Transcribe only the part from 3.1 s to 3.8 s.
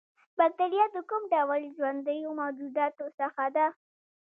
څخه ده